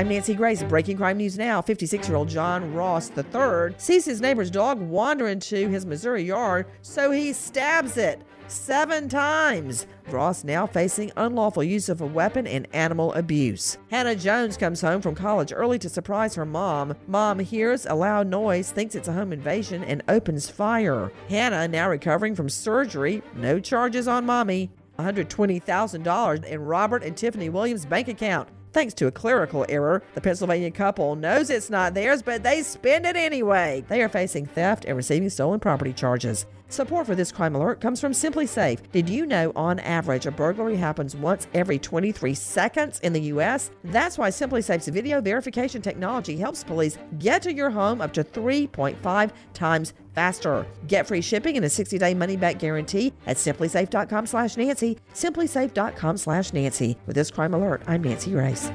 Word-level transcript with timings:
I'm 0.00 0.08
Nancy 0.08 0.32
Grace. 0.32 0.62
Breaking 0.62 0.96
crime 0.96 1.18
news 1.18 1.36
now. 1.36 1.60
56 1.60 2.08
year 2.08 2.16
old 2.16 2.30
John 2.30 2.72
Ross 2.72 3.10
III 3.14 3.74
sees 3.76 4.06
his 4.06 4.22
neighbor's 4.22 4.50
dog 4.50 4.80
wander 4.80 5.28
into 5.28 5.68
his 5.68 5.84
Missouri 5.84 6.22
yard, 6.22 6.64
so 6.80 7.10
he 7.10 7.34
stabs 7.34 7.98
it 7.98 8.22
seven 8.48 9.10
times. 9.10 9.86
Ross 10.08 10.42
now 10.42 10.66
facing 10.66 11.12
unlawful 11.18 11.62
use 11.62 11.90
of 11.90 12.00
a 12.00 12.06
weapon 12.06 12.46
and 12.46 12.66
animal 12.72 13.12
abuse. 13.12 13.76
Hannah 13.90 14.16
Jones 14.16 14.56
comes 14.56 14.80
home 14.80 15.02
from 15.02 15.14
college 15.14 15.52
early 15.54 15.78
to 15.80 15.90
surprise 15.90 16.34
her 16.34 16.46
mom. 16.46 16.94
Mom 17.06 17.38
hears 17.38 17.84
a 17.84 17.94
loud 17.94 18.26
noise, 18.26 18.72
thinks 18.72 18.94
it's 18.94 19.08
a 19.08 19.12
home 19.12 19.34
invasion, 19.34 19.84
and 19.84 20.02
opens 20.08 20.48
fire. 20.48 21.12
Hannah, 21.28 21.68
now 21.68 21.90
recovering 21.90 22.34
from 22.34 22.48
surgery, 22.48 23.22
no 23.36 23.60
charges 23.60 24.08
on 24.08 24.24
mommy. 24.24 24.70
$120,000 24.98 26.44
in 26.46 26.64
Robert 26.64 27.02
and 27.02 27.14
Tiffany 27.18 27.50
Williams' 27.50 27.84
bank 27.84 28.08
account. 28.08 28.48
Thanks 28.72 28.94
to 28.94 29.08
a 29.08 29.12
clerical 29.12 29.66
error, 29.68 30.00
the 30.14 30.20
Pennsylvania 30.20 30.70
couple 30.70 31.16
knows 31.16 31.50
it's 31.50 31.70
not 31.70 31.92
theirs, 31.92 32.22
but 32.22 32.44
they 32.44 32.62
spend 32.62 33.04
it 33.04 33.16
anyway. 33.16 33.84
They 33.88 34.00
are 34.00 34.08
facing 34.08 34.46
theft 34.46 34.84
and 34.84 34.96
receiving 34.96 35.28
stolen 35.28 35.58
property 35.58 35.92
charges. 35.92 36.46
Support 36.68 37.08
for 37.08 37.16
this 37.16 37.32
crime 37.32 37.56
alert 37.56 37.80
comes 37.80 38.00
from 38.00 38.12
SimpliSafe. 38.12 38.78
Did 38.92 39.08
you 39.08 39.26
know 39.26 39.50
on 39.56 39.80
average 39.80 40.26
a 40.26 40.30
burglary 40.30 40.76
happens 40.76 41.16
once 41.16 41.48
every 41.52 41.80
23 41.80 42.32
seconds 42.32 43.00
in 43.00 43.12
the 43.12 43.22
U.S.? 43.22 43.72
That's 43.82 44.16
why 44.16 44.28
SimpliSafe's 44.28 44.86
video 44.86 45.20
verification 45.20 45.82
technology 45.82 46.36
helps 46.36 46.62
police 46.62 46.96
get 47.18 47.42
to 47.42 47.52
your 47.52 47.70
home 47.70 48.00
up 48.00 48.12
to 48.12 48.22
3.5 48.22 49.32
times 49.52 49.94
faster. 50.20 50.66
Get 50.86 51.06
free 51.06 51.22
shipping 51.22 51.56
and 51.56 51.64
a 51.64 51.68
60-day 51.68 52.12
money-back 52.14 52.58
guarantee 52.58 53.12
at 53.26 53.38
simplisafe.com 53.38 54.26
slash 54.26 54.56
Nancy, 54.58 54.98
simplisafe.com 55.14 56.18
slash 56.18 56.52
Nancy. 56.52 56.96
With 57.06 57.16
this 57.16 57.30
crime 57.30 57.54
alert, 57.54 57.82
I'm 57.86 58.02
Nancy 58.02 58.34
Rice. 58.34 58.70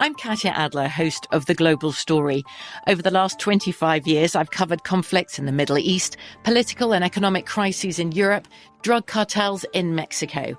I'm 0.00 0.14
Katya 0.16 0.50
Adler, 0.50 0.88
host 0.88 1.26
of 1.32 1.46
The 1.46 1.54
Global 1.54 1.90
Story. 1.92 2.42
Over 2.86 3.00
the 3.00 3.10
last 3.10 3.38
25 3.38 4.06
years, 4.06 4.36
I've 4.36 4.50
covered 4.50 4.84
conflicts 4.84 5.38
in 5.38 5.46
the 5.46 5.52
Middle 5.52 5.78
East, 5.78 6.18
political 6.42 6.92
and 6.92 7.02
economic 7.02 7.46
crises 7.46 7.98
in 7.98 8.12
Europe, 8.12 8.46
drug 8.82 9.06
cartels 9.06 9.64
in 9.72 9.94
Mexico. 9.94 10.58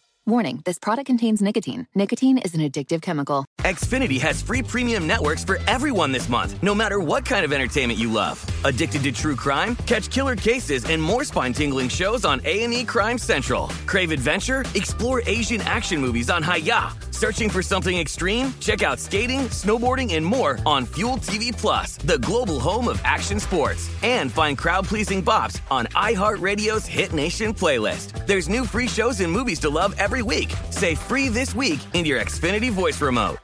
Warning 0.31 0.61
this 0.63 0.79
product 0.79 1.07
contains 1.07 1.41
nicotine. 1.41 1.87
Nicotine 1.93 2.37
is 2.37 2.55
an 2.55 2.61
addictive 2.61 3.01
chemical. 3.01 3.43
Xfinity 3.63 4.17
has 4.21 4.41
free 4.41 4.63
premium 4.63 5.05
networks 5.05 5.43
for 5.43 5.59
everyone 5.67 6.13
this 6.13 6.29
month, 6.29 6.55
no 6.63 6.73
matter 6.73 7.01
what 7.01 7.25
kind 7.25 7.43
of 7.43 7.51
entertainment 7.51 7.99
you 7.99 8.09
love. 8.09 8.39
Addicted 8.63 9.03
to 9.03 9.11
true 9.11 9.35
crime? 9.35 9.75
Catch 9.87 10.09
killer 10.09 10.37
cases 10.37 10.85
and 10.85 11.03
more 11.03 11.25
spine-tingling 11.25 11.89
shows 11.89 12.23
on 12.23 12.39
A&E 12.45 12.85
Crime 12.85 13.17
Central. 13.17 13.67
Crave 13.85 14.11
adventure? 14.11 14.63
Explore 14.73 15.21
Asian 15.25 15.59
action 15.63 15.99
movies 15.99 16.29
on 16.29 16.41
Hi-YAH. 16.43 17.10
Searching 17.21 17.51
for 17.51 17.61
something 17.61 17.99
extreme? 17.99 18.51
Check 18.59 18.81
out 18.81 18.99
skating, 18.99 19.41
snowboarding, 19.51 20.15
and 20.15 20.25
more 20.25 20.57
on 20.65 20.87
Fuel 20.87 21.17
TV 21.17 21.55
Plus, 21.55 21.97
the 21.97 22.17
global 22.17 22.59
home 22.59 22.87
of 22.87 22.99
action 23.03 23.39
sports. 23.39 23.91
And 24.01 24.31
find 24.31 24.57
crowd-pleasing 24.57 25.23
bops 25.23 25.59
on 25.69 25.85
iHeartRadio's 25.93 26.87
Hit 26.87 27.13
Nation 27.13 27.53
playlist. 27.53 28.25
There's 28.25 28.49
new 28.49 28.65
free 28.65 28.87
shows 28.87 29.19
and 29.19 29.31
movies 29.31 29.59
to 29.59 29.69
love 29.69 29.93
every 29.99 30.23
week. 30.23 30.51
Say 30.71 30.95
free 30.95 31.29
this 31.29 31.53
week 31.53 31.79
in 31.93 32.05
your 32.05 32.19
Xfinity 32.19 32.71
voice 32.71 32.99
remote. 32.99 33.37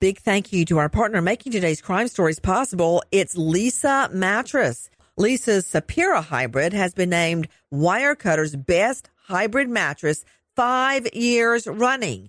Big 0.00 0.18
thank 0.18 0.52
you 0.52 0.64
to 0.64 0.78
our 0.78 0.88
partner 0.88 1.22
making 1.22 1.52
today's 1.52 1.80
crime 1.80 2.08
stories 2.08 2.40
possible. 2.40 3.04
It's 3.12 3.36
Leesa 3.36 4.12
Mattress. 4.12 4.90
Leesa's 5.16 5.64
Sapira 5.66 6.24
Hybrid 6.24 6.72
has 6.72 6.94
been 6.94 7.10
named 7.10 7.46
Wirecutter's 7.72 8.56
best 8.56 9.08
hybrid 9.28 9.68
mattress 9.68 10.24
five 10.56 11.06
years 11.14 11.68
running. 11.68 12.28